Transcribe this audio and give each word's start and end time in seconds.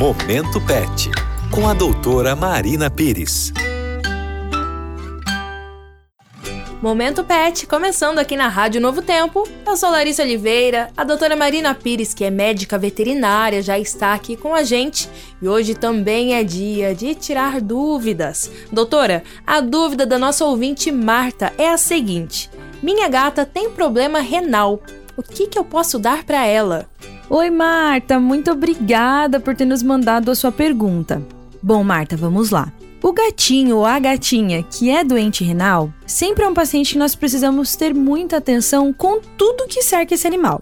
Momento 0.00 0.58
Pet, 0.62 1.10
com 1.50 1.68
a 1.68 1.74
doutora 1.74 2.34
Marina 2.34 2.88
Pires. 2.88 3.52
Momento 6.80 7.22
Pet, 7.22 7.66
começando 7.66 8.18
aqui 8.18 8.34
na 8.34 8.48
Rádio 8.48 8.80
Novo 8.80 9.02
Tempo. 9.02 9.46
Eu 9.66 9.76
sou 9.76 9.90
Larissa 9.90 10.22
Oliveira, 10.22 10.88
a 10.96 11.04
doutora 11.04 11.36
Marina 11.36 11.74
Pires, 11.74 12.14
que 12.14 12.24
é 12.24 12.30
médica 12.30 12.78
veterinária, 12.78 13.60
já 13.60 13.78
está 13.78 14.14
aqui 14.14 14.38
com 14.38 14.54
a 14.54 14.62
gente 14.62 15.06
e 15.42 15.46
hoje 15.46 15.74
também 15.74 16.32
é 16.32 16.42
dia 16.42 16.94
de 16.94 17.14
tirar 17.14 17.60
dúvidas. 17.60 18.50
Doutora, 18.72 19.22
a 19.46 19.60
dúvida 19.60 20.06
da 20.06 20.18
nossa 20.18 20.46
ouvinte 20.46 20.90
Marta 20.90 21.52
é 21.58 21.68
a 21.68 21.76
seguinte: 21.76 22.50
Minha 22.82 23.06
gata 23.06 23.44
tem 23.44 23.68
problema 23.68 24.20
renal. 24.20 24.82
O 25.14 25.22
que, 25.22 25.46
que 25.46 25.58
eu 25.58 25.64
posso 25.64 25.98
dar 25.98 26.24
para 26.24 26.46
ela? 26.46 26.88
Oi, 27.32 27.48
Marta, 27.48 28.18
muito 28.18 28.50
obrigada 28.50 29.38
por 29.38 29.54
ter 29.54 29.64
nos 29.64 29.84
mandado 29.84 30.32
a 30.32 30.34
sua 30.34 30.50
pergunta. 30.50 31.24
Bom, 31.62 31.84
Marta, 31.84 32.16
vamos 32.16 32.50
lá. 32.50 32.72
O 33.00 33.12
gatinho 33.12 33.76
ou 33.76 33.86
a 33.86 34.00
gatinha 34.00 34.64
que 34.64 34.90
é 34.90 35.04
doente 35.04 35.44
renal 35.44 35.94
sempre 36.04 36.42
é 36.42 36.48
um 36.48 36.54
paciente 36.54 36.94
que 36.94 36.98
nós 36.98 37.14
precisamos 37.14 37.76
ter 37.76 37.94
muita 37.94 38.38
atenção 38.38 38.92
com 38.92 39.20
tudo 39.38 39.68
que 39.68 39.80
cerca 39.80 40.12
esse 40.12 40.26
animal. 40.26 40.60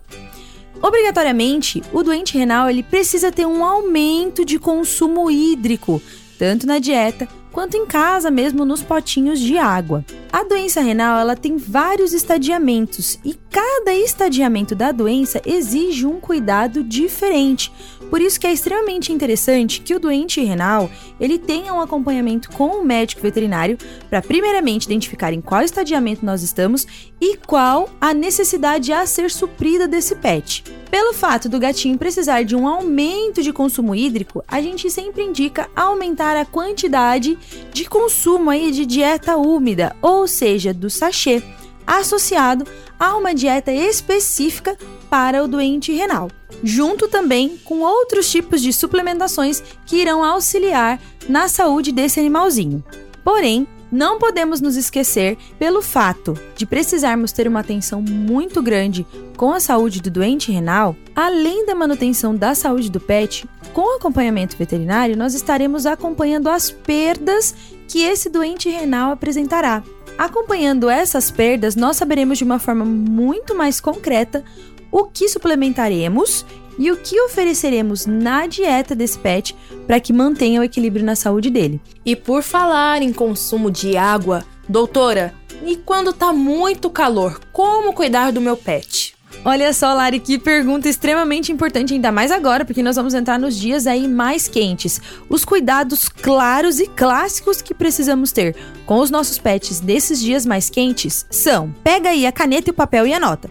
Obrigatoriamente, 0.83 1.83
o 1.91 2.02
doente 2.02 2.37
renal 2.37 2.69
ele 2.69 2.82
precisa 2.82 3.32
ter 3.32 3.46
um 3.46 3.65
aumento 3.65 4.45
de 4.45 4.59
consumo 4.59 5.30
hídrico, 5.30 6.02
tanto 6.38 6.66
na 6.66 6.79
dieta 6.79 7.27
quanto 7.51 7.79
em 7.79 7.87
casa 7.87 8.30
mesmo 8.30 8.66
nos 8.66 8.82
potinhos 8.82 9.41
de 9.41 9.57
água. 9.57 10.05
A 10.30 10.45
doença 10.45 10.82
renal 10.82 11.18
ela 11.18 11.34
tem 11.34 11.56
vários 11.56 12.12
estadiamentos 12.12 13.18
e 13.24 13.34
cada 13.50 13.95
estadiamento 13.95 14.74
da 14.74 14.92
doença 14.92 15.41
exige 15.46 16.04
um 16.04 16.20
cuidado 16.20 16.84
diferente. 16.84 17.73
Por 18.10 18.20
isso 18.20 18.38
que 18.38 18.46
é 18.46 18.52
extremamente 18.52 19.10
interessante 19.10 19.80
que 19.80 19.95
o 19.95 20.01
doente 20.01 20.43
renal 20.43 20.90
ele 21.18 21.38
tenha 21.38 21.73
um 21.73 21.80
acompanhamento 21.80 22.51
com 22.51 22.68
o 22.68 22.85
médico 22.85 23.23
veterinário 23.23 23.79
para 24.09 24.20
primeiramente 24.20 24.85
identificar 24.85 25.32
em 25.32 25.40
qual 25.40 25.62
estadiamento 25.62 26.24
nós 26.24 26.42
estamos 26.42 26.87
e 27.20 27.37
qual 27.37 27.88
a 28.01 28.13
necessidade 28.13 28.92
a 28.92 29.07
ser 29.07 29.30
suprida 29.30 29.88
desse 29.88 30.15
pet. 30.15 30.63
Pelo 30.90 31.13
fato 31.13 31.48
do 31.51 31.59
gatinho 31.59 31.98
precisar 31.98 32.45
de 32.45 32.57
um 32.57 32.66
aumento 32.66 33.42
de 33.42 33.52
consumo 33.52 33.95
hídrico, 33.95 34.42
a 34.48 34.60
gente 34.63 34.90
sempre 34.90 35.23
indica 35.23 35.68
aumentar 35.76 36.35
a 36.37 36.46
quantidade 36.46 37.38
de 37.73 37.85
consumo 37.85 38.48
aí 38.48 38.70
de 38.70 38.87
dieta 38.87 39.37
úmida, 39.37 39.95
ou 40.01 40.18
seja, 40.27 40.74
do 40.74 40.91
sachê, 40.91 41.43
associado 41.87 42.66
a 42.99 43.16
uma 43.16 43.35
dieta 43.35 43.73
específica 43.73 44.77
para 45.09 45.43
o 45.43 45.49
doente 45.49 45.93
renal, 45.93 46.30
junto 46.63 47.09
também 47.09 47.57
com 47.65 47.80
outros 47.80 48.30
tipos 48.30 48.60
de 48.60 48.73
suplementações 48.73 49.63
que 49.87 49.97
irão 49.97 50.23
auxiliar 50.23 51.01
na 51.29 51.49
saúde 51.49 51.93
desse 51.93 52.21
animalzinho. 52.21 52.85
Porém, 53.25 53.66
não 53.91 54.19
podemos 54.19 54.60
nos 54.60 54.77
esquecer 54.77 55.38
pelo 55.59 55.80
fato 55.80 56.38
de 56.55 56.66
precisarmos 56.66 57.32
ter 57.32 57.49
uma 57.49 57.60
atenção 57.60 58.03
muito 58.03 58.60
grande 58.60 59.07
com 59.37 59.53
a 59.53 59.60
saúde 59.60 60.03
do 60.03 60.10
doente 60.10 60.53
renal, 60.53 60.95
além 61.16 61.65
da 61.65 61.75
manutenção 61.75 62.35
da 62.35 62.55
saúde 62.55 62.91
do 62.91 63.01
pet, 63.01 63.49
com 63.73 63.97
acompanhamento 63.97 64.56
veterinário, 64.56 65.16
nós 65.16 65.34
estaremos 65.34 65.87
acompanhando 65.87 66.49
as 66.49 66.71
perdas 66.71 67.55
que 67.87 68.03
esse 68.03 68.28
doente 68.28 68.69
renal 68.69 69.12
apresentará. 69.12 69.82
Acompanhando 70.19 70.91
essas 70.91 71.31
perdas, 71.31 71.77
nós 71.77 71.97
saberemos 71.97 72.38
de 72.38 72.44
uma 72.44 72.59
forma 72.59 72.84
muito 72.84 73.55
mais 73.55 73.81
concreta 73.81 74.44
o 74.91 75.05
que 75.05 75.28
suplementaremos 75.28 76.44
e 76.77 76.91
o 76.91 76.97
que 76.97 77.21
ofereceremos 77.21 78.05
na 78.05 78.49
dieta 78.49 78.97
desse 78.97 79.19
pet 79.19 79.55
para 79.87 80.00
que 80.00 80.12
mantenha 80.12 80.60
o 80.60 80.65
equilíbrio 80.65 81.05
na 81.05 81.15
saúde 81.15 81.50
dele. 81.50 81.81
E 82.05 82.16
por 82.16 82.43
falar 82.43 83.00
em 83.00 83.12
consumo 83.12 83.70
de 83.70 83.97
água, 83.97 84.44
doutora, 84.69 85.32
e 85.65 85.76
quando 85.76 86.12
tá 86.12 86.32
muito 86.32 86.91
calor, 86.91 87.41
como 87.53 87.92
cuidar 87.92 88.32
do 88.32 88.41
meu 88.41 88.56
pet? 88.56 89.07
Olha 89.44 89.72
só, 89.72 89.94
Lari, 89.94 90.19
que 90.19 90.38
pergunta 90.38 90.88
extremamente 90.88 91.53
importante, 91.53 91.94
ainda 91.94 92.10
mais 92.10 92.31
agora, 92.31 92.65
porque 92.65 92.82
nós 92.82 92.97
vamos 92.97 93.15
entrar 93.15 93.38
nos 93.38 93.56
dias 93.56 93.87
aí 93.87 94.09
mais 94.09 94.49
quentes. 94.49 95.00
Os 95.28 95.44
cuidados 95.44 96.09
claros 96.09 96.81
e 96.81 96.87
clássicos 96.87 97.62
que 97.62 97.72
precisamos 97.72 98.32
ter 98.32 98.56
com 98.84 98.98
os 98.98 99.10
nossos 99.10 99.38
pets 99.38 99.81
nesses 99.81 100.21
dias 100.21 100.44
mais 100.44 100.69
quentes 100.69 101.25
são: 101.31 101.72
pega 101.84 102.10
aí 102.10 102.27
a 102.27 102.32
caneta 102.32 102.71
e 102.71 102.72
o 102.72 102.75
papel 102.75 103.06
e 103.06 103.15
anota 103.15 103.48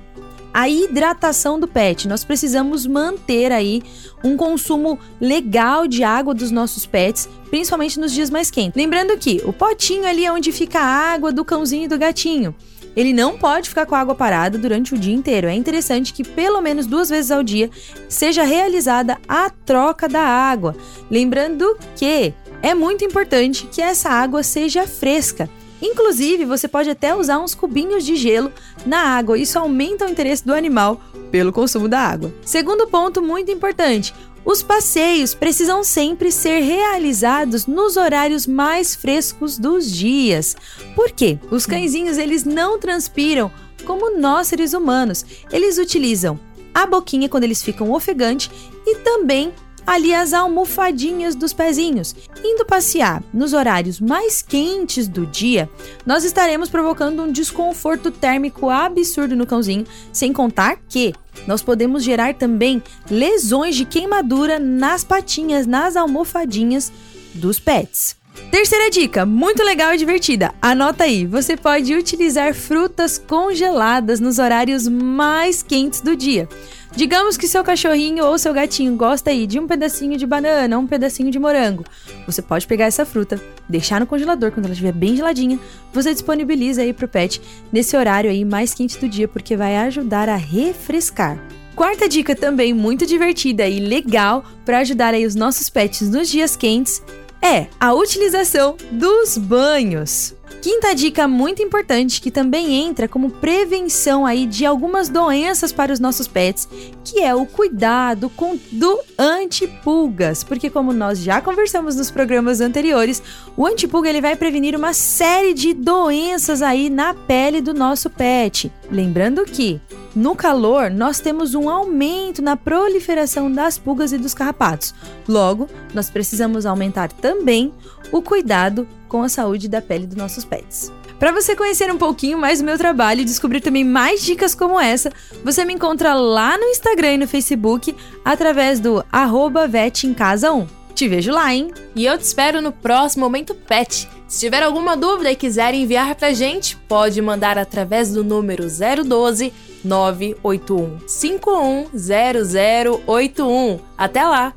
a 0.58 0.68
hidratação 0.68 1.60
do 1.60 1.68
pet. 1.68 2.08
Nós 2.08 2.24
precisamos 2.24 2.88
manter 2.88 3.52
aí 3.52 3.84
um 4.24 4.36
consumo 4.36 4.98
legal 5.22 5.88
de 5.88 6.04
água 6.04 6.34
dos 6.34 6.50
nossos 6.50 6.84
pets, 6.84 7.30
principalmente 7.52 8.00
nos 8.00 8.12
dias 8.12 8.32
mais 8.32 8.50
quentes. 8.50 8.76
Lembrando 8.76 9.16
que 9.20 9.40
o 9.46 9.54
potinho 9.54 10.08
ali 10.08 10.26
é 10.26 10.32
onde 10.32 10.52
fica 10.52 10.80
a 10.80 11.14
água 11.14 11.32
do 11.32 11.46
cãozinho 11.46 11.84
e 11.84 11.88
do 11.88 12.00
gatinho. 12.00 12.56
Ele 12.98 13.14
não 13.14 13.38
pode 13.38 13.70
ficar 13.70 13.86
com 13.86 13.94
a 13.94 14.00
água 14.00 14.16
parada 14.16 14.58
durante 14.58 14.96
o 14.96 14.98
dia 14.98 15.14
inteiro. 15.14 15.48
É 15.48 15.54
interessante 15.54 16.12
que 16.12 16.24
pelo 16.24 16.60
menos 16.62 16.88
duas 16.88 17.10
vezes 17.10 17.30
ao 17.30 17.44
dia 17.44 17.70
seja 18.10 18.42
realizada 18.42 19.20
a 19.28 19.52
troca 19.52 20.10
da 20.10 20.24
água. 20.24 20.76
Lembrando 21.10 21.78
que 21.96 22.34
é 22.64 22.74
muito 22.74 23.06
importante 23.06 23.68
que 23.72 23.84
essa 23.84 24.10
água 24.10 24.42
seja 24.42 24.88
fresca. 24.88 25.48
Inclusive, 25.80 26.44
você 26.44 26.68
pode 26.68 26.90
até 26.90 27.16
usar 27.16 27.38
uns 27.38 27.54
cubinhos 27.54 28.04
de 28.04 28.16
gelo 28.16 28.52
na 28.84 29.16
água, 29.16 29.38
isso 29.38 29.60
aumenta 29.60 30.08
o 30.08 30.10
interesse 30.10 30.44
do 30.44 30.56
animal 30.56 31.00
pelo 31.32 31.54
consumo 31.54 31.88
da 31.88 32.00
água. 32.00 32.34
Segundo 32.42 32.88
ponto 32.88 33.22
muito 33.22 33.52
importante: 33.52 34.12
os 34.48 34.64
passeios 34.64 35.36
precisam 35.36 35.84
sempre 35.84 36.32
ser 36.32 36.62
realizados 36.62 37.68
nos 37.68 37.98
horários 37.98 38.48
mais 38.48 38.96
frescos 38.96 39.58
dos 39.58 39.92
dias. 39.92 40.56
Por 40.96 41.12
quê? 41.12 41.38
Os 41.52 41.66
cãezinhos 41.66 42.18
eles 42.18 42.46
não 42.46 42.80
transpiram 42.80 43.52
como 43.86 44.18
nós 44.18 44.48
seres 44.48 44.72
humanos. 44.72 45.26
Eles 45.52 45.78
utilizam 45.78 46.40
a 46.74 46.88
boquinha 46.88 47.28
quando 47.28 47.44
eles 47.44 47.62
ficam 47.62 47.92
ofegantes 47.92 48.50
e 48.86 48.96
também 49.00 49.52
ali 49.88 50.14
as 50.14 50.34
almofadinhas 50.34 51.34
dos 51.34 51.54
pezinhos. 51.54 52.14
Indo 52.44 52.66
passear 52.66 53.24
nos 53.34 53.54
horários 53.54 54.02
mais 54.02 54.42
quentes 54.42 55.08
do 55.08 55.26
dia, 55.26 55.70
nós 56.06 56.26
estaremos 56.26 56.70
provocando 56.70 57.24
um 57.24 57.32
desconforto 57.32 58.12
térmico 58.12 58.70
absurdo 58.70 59.36
no 59.36 59.48
cãozinho, 59.48 59.88
sem 60.12 60.34
contar 60.34 60.78
que 60.90 61.14
nós 61.48 61.62
podemos 61.62 62.04
gerar 62.04 62.34
também 62.34 62.84
lesões 63.10 63.78
de 63.78 63.86
queimadura 63.86 64.60
nas 64.60 65.06
patinhas, 65.06 65.66
nas 65.66 65.96
almofadinhas 65.96 66.92
dos 67.34 67.58
pets. 67.60 68.18
Terceira 68.52 68.90
dica, 68.90 69.26
muito 69.26 69.64
legal 69.64 69.94
e 69.94 69.98
divertida. 69.98 70.54
Anota 70.62 71.04
aí, 71.04 71.26
você 71.26 71.58
pode 71.58 71.94
utilizar 71.94 72.54
frutas 72.54 73.18
congeladas 73.18 74.20
nos 74.20 74.40
horários 74.40 74.88
mais 74.88 75.62
quentes 75.62 76.02
do 76.02 76.16
dia. 76.16 76.48
Digamos 76.96 77.38
que 77.38 77.48
seu 77.48 77.64
cachorrinho 77.64 78.26
ou 78.26 78.40
seu 78.40 78.54
gatinho 78.54 78.96
gosta 78.96 79.30
aí 79.30 79.46
de 79.46 79.60
um 79.60 79.68
pedacinho 79.68 80.18
de 80.18 80.26
banana, 80.26 80.80
um 80.80 80.88
pedacinho 80.88 81.30
de 81.30 81.38
morango. 81.38 81.84
Você 82.26 82.42
pode 82.42 82.66
pegar 82.66 82.86
essa 82.86 83.06
fruta, 83.06 83.40
deixar 83.70 84.00
no 84.00 84.08
congelador 84.08 84.52
quando 84.52 84.66
ela 84.66 84.74
estiver 84.74 84.94
bem 84.94 85.16
geladinha, 85.16 85.60
você 85.94 86.12
disponibiliza 86.12 86.82
aí 86.82 86.94
pro 86.94 87.08
pet 87.08 87.40
nesse 87.72 87.96
horário 87.96 88.32
aí 88.32 88.44
mais 88.44 88.74
quente 88.74 88.98
do 88.98 89.08
dia, 89.08 89.28
porque 89.28 89.56
vai 89.56 89.78
ajudar 89.78 90.28
a 90.30 90.36
refrescar. 90.36 91.38
Quarta 91.76 92.10
dica 92.10 92.36
também 92.36 92.74
muito 92.74 93.06
divertida 93.06 93.68
e 93.68 93.80
legal 93.80 94.44
para 94.66 94.80
ajudar 94.80 95.14
aí 95.14 95.28
os 95.28 95.36
nossos 95.36 95.70
pets 95.70 96.10
nos 96.10 96.28
dias 96.28 96.56
quentes 96.56 97.04
é 97.48 97.68
a 97.80 97.94
utilização 97.94 98.76
dos 98.92 99.38
banhos. 99.38 100.36
Quinta 100.62 100.94
dica 100.96 101.28
muito 101.28 101.62
importante 101.62 102.20
que 102.20 102.32
também 102.32 102.74
entra 102.74 103.08
como 103.08 103.30
prevenção 103.30 104.26
aí 104.26 104.46
de 104.46 104.66
algumas 104.66 105.08
doenças 105.08 105.72
para 105.72 105.94
os 105.94 106.00
nossos 106.00 106.28
pets, 106.28 106.68
que 107.04 107.20
é 107.20 107.34
o 107.34 107.46
cuidado 107.46 108.30
com 108.30 108.58
do 108.72 109.00
antipulgas, 109.18 110.44
porque 110.44 110.70
como 110.70 110.92
nós 110.92 111.20
já 111.20 111.40
conversamos 111.42 111.96
nos 111.96 112.10
programas 112.10 112.60
anteriores, 112.60 113.22
o 113.56 113.66
antipulga 113.66 114.10
ele 114.10 114.20
vai 114.20 114.36
prevenir 114.36 114.76
uma 114.76 114.94
série 114.94 115.54
de 115.54 115.74
doenças 115.74 116.62
aí 116.62 116.90
na 116.90 117.14
pele 117.14 117.62
do 117.62 117.74
nosso 117.74 118.10
pet. 118.10 118.72
Lembrando 118.92 119.46
que 119.46 119.80
no 120.16 120.36
calor, 120.36 120.90
nós 120.90 121.20
temos 121.20 121.54
um 121.54 121.70
aumento 121.70 122.42
na 122.42 122.58
proliferação 122.58 123.52
das 123.52 123.78
pulgas 123.78 124.12
e 124.12 124.18
dos 124.18 124.34
carrapatos. 124.34 124.96
Logo, 125.28 125.70
nós 125.94 126.10
precisamos 126.10 126.66
aumentar 126.66 127.12
também 127.12 127.72
o 128.12 128.20
cuidado 128.20 128.88
com 129.08 129.24
a 129.24 129.30
saúde 129.30 129.68
da 129.68 129.82
pele 129.82 130.06
dos 130.06 130.16
nossos 130.16 130.46
pets. 130.46 130.92
Para 131.20 131.32
você 131.32 131.56
conhecer 131.56 131.92
um 131.92 131.98
pouquinho 131.98 132.38
mais 132.38 132.60
do 132.60 132.66
meu 132.66 132.78
trabalho 132.78 133.22
e 133.22 133.26
descobrir 133.26 133.60
também 133.60 133.84
mais 133.84 134.24
dicas 134.24 134.54
como 134.54 134.80
essa, 134.80 135.12
você 135.44 135.66
me 135.66 135.74
encontra 135.74 136.14
lá 136.14 136.56
no 136.58 136.66
Instagram 136.66 137.14
e 137.14 137.18
no 137.18 137.28
Facebook 137.28 137.96
através 138.24 138.80
do 138.80 139.04
arroba 139.12 139.66
1. 139.66 140.68
Te 140.94 141.08
vejo 141.08 141.32
lá, 141.32 141.52
hein? 141.54 141.72
E 141.96 142.06
eu 142.06 142.16
te 142.18 142.24
espero 142.24 142.62
no 142.62 142.72
próximo 142.72 143.26
Momento 143.26 143.56
Pet. 143.56 144.08
Se 144.28 144.40
tiver 144.40 144.62
alguma 144.62 144.98
dúvida 144.98 145.32
e 145.32 145.36
quiser 145.36 145.74
enviar 145.74 146.14
pra 146.16 146.34
gente, 146.34 146.76
pode 146.76 147.20
mandar 147.22 147.58
através 147.58 148.12
do 148.12 148.24
número 148.24 148.68
012 148.68 149.54
981 149.84 151.00
510081. 151.08 153.80
Até 153.98 154.24
lá! 154.24 154.54